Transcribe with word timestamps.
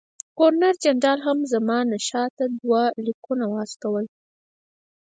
ګورنر 0.37 0.75
جنرال 0.83 1.19
هم 1.27 1.39
زمانشاه 1.53 2.29
ته 2.37 2.45
دوه 2.59 2.81
لیکونه 3.05 3.45
واستول. 3.53 4.05